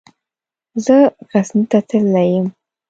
[0.85, 0.97] زه
[1.29, 2.47] غزني ته تللی يم.